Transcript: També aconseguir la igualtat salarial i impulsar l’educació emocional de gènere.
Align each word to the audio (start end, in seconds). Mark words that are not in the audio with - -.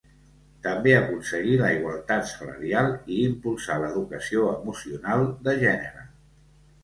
També 0.67 0.93
aconseguir 0.99 1.57
la 1.59 1.67
igualtat 1.73 2.25
salarial 2.29 2.89
i 3.15 3.19
impulsar 3.25 3.77
l’educació 3.83 4.47
emocional 4.57 5.27
de 5.49 5.55
gènere. 5.65 6.05